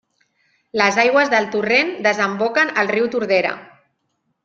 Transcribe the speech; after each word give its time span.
Les 0.81 0.97
aigües 1.03 1.29
del 1.35 1.45
torrent 1.57 1.93
desemboquen 2.09 2.75
al 2.85 2.93
riu 2.97 3.11
Tordera. 3.17 3.57